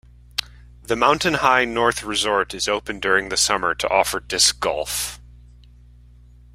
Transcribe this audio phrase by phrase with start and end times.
[0.81, 5.19] The Mountain High North Resort is open during the summer to offer disc golf.